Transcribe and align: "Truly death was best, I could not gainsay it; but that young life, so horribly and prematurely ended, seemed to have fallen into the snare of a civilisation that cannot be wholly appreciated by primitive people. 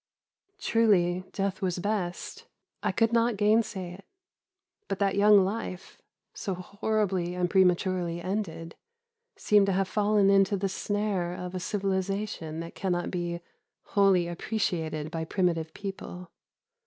"Truly 0.57 1.25
death 1.31 1.61
was 1.61 1.77
best, 1.77 2.47
I 2.81 2.91
could 2.91 3.13
not 3.13 3.37
gainsay 3.37 3.93
it; 3.93 4.05
but 4.87 4.97
that 4.97 5.13
young 5.15 5.45
life, 5.45 6.01
so 6.33 6.55
horribly 6.55 7.35
and 7.35 7.47
prematurely 7.47 8.19
ended, 8.19 8.73
seemed 9.35 9.67
to 9.67 9.73
have 9.73 9.87
fallen 9.87 10.31
into 10.31 10.57
the 10.57 10.69
snare 10.69 11.35
of 11.35 11.53
a 11.53 11.59
civilisation 11.59 12.61
that 12.61 12.73
cannot 12.73 13.11
be 13.11 13.41
wholly 13.93 14.27
appreciated 14.27 15.11
by 15.11 15.23
primitive 15.23 15.71
people. 15.75 16.31